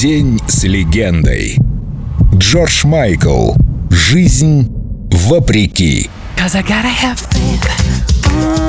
[0.00, 1.56] День с легендой.
[2.32, 3.54] Джордж Майкл.
[3.90, 4.70] Жизнь
[5.10, 6.08] вопреки.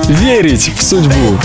[0.08, 1.38] Верить в судьбу.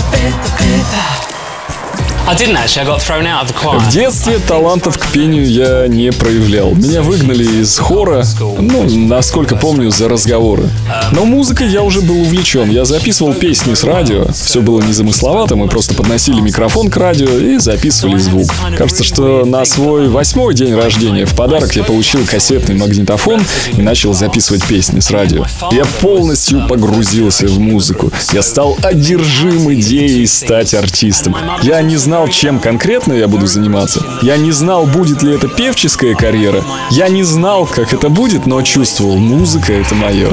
[2.27, 6.73] В детстве талантов к пению я не проявлял.
[6.73, 10.63] Меня выгнали из хора, ну, насколько помню, за разговоры.
[11.11, 12.71] Но музыкой я уже был увлечен.
[12.71, 14.25] Я записывал песни с радио.
[14.33, 18.49] Все было незамысловато, мы просто подносили микрофон к радио и записывали звук.
[18.75, 23.39] Кажется, что на свой восьмой день рождения в подарок я получил кассетный магнитофон
[23.77, 25.45] и начал записывать песни с радио.
[25.71, 28.11] Я полностью погрузился в музыку.
[28.33, 31.35] Я стал одержим идеей стать артистом.
[31.61, 34.01] Я не знал, знал, чем конкретно я буду заниматься.
[34.21, 36.63] Я не знал, будет ли это певческая карьера.
[36.89, 40.29] Я не знал, как это будет, но чувствовал, музыка— это мое.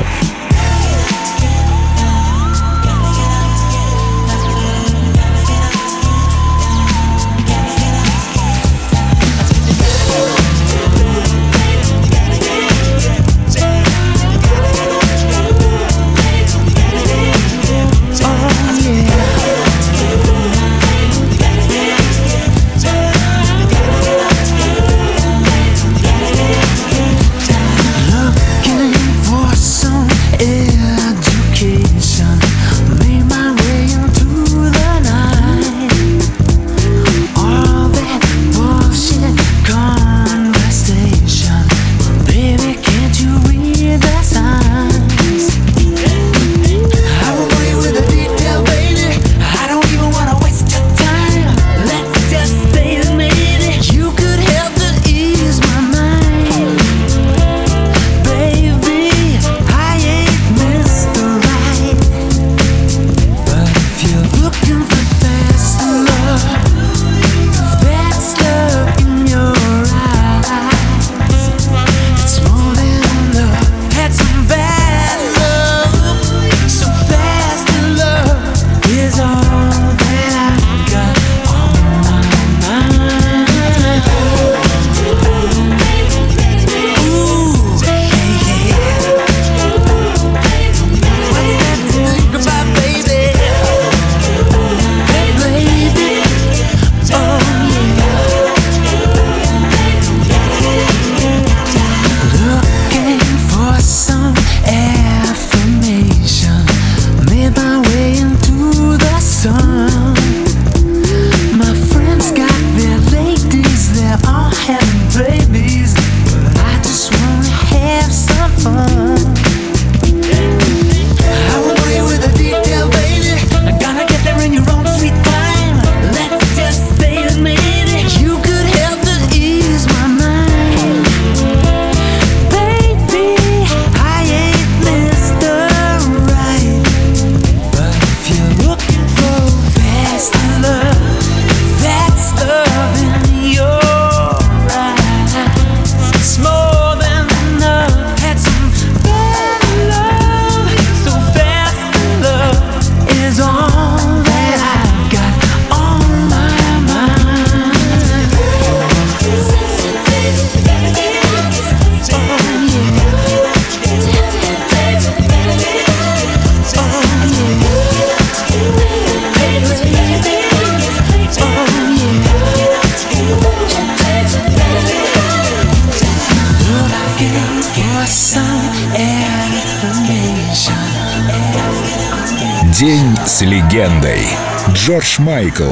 [182.82, 184.26] День с легендой.
[184.70, 185.70] Джордж Майкл.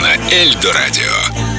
[0.00, 1.55] На Эльдо радио.